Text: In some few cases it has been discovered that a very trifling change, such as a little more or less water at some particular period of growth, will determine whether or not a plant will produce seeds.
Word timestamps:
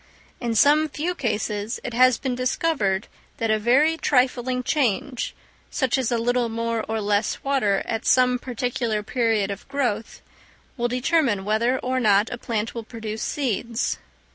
In 0.39 0.55
some 0.55 0.89
few 0.89 1.13
cases 1.13 1.79
it 1.83 1.93
has 1.93 2.17
been 2.17 2.33
discovered 2.33 3.07
that 3.37 3.51
a 3.51 3.59
very 3.59 3.97
trifling 3.97 4.63
change, 4.63 5.35
such 5.69 5.95
as 5.95 6.11
a 6.11 6.17
little 6.17 6.49
more 6.49 6.83
or 6.89 6.99
less 6.99 7.43
water 7.43 7.83
at 7.85 8.07
some 8.07 8.39
particular 8.39 9.03
period 9.03 9.51
of 9.51 9.67
growth, 9.67 10.23
will 10.75 10.87
determine 10.87 11.45
whether 11.45 11.77
or 11.77 11.99
not 11.99 12.31
a 12.31 12.39
plant 12.39 12.73
will 12.73 12.83
produce 12.83 13.21
seeds. 13.21 13.99